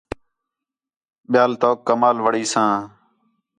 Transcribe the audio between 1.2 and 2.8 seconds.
ٻِیال توک کمال وڑی ساں